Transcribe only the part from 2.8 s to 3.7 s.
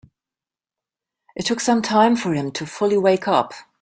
wake up.